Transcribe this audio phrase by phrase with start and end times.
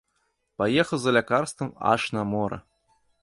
[0.61, 2.59] Паехаў за лякарствам аж на мора.